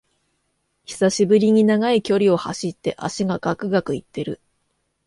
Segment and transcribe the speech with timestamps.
[0.85, 4.41] 久しぶりに長い距離を走って脚がガクガクいってる